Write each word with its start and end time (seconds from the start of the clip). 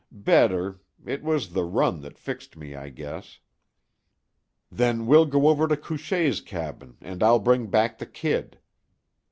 "Better. 0.11 0.81
It 1.05 1.21
was 1.21 1.49
the 1.49 1.63
run 1.63 2.01
that 2.01 2.17
fixed 2.17 2.57
me, 2.57 2.73
I 2.75 2.89
guess." 2.89 3.37
"Then 4.71 5.05
we'll 5.05 5.27
go 5.27 5.47
over 5.47 5.67
to 5.67 5.77
Couchée's 5.77 6.41
cabin 6.41 6.97
and 7.01 7.21
I'll 7.21 7.37
bring 7.37 7.67
back 7.67 7.99
the 7.99 8.07
kid." 8.07 8.57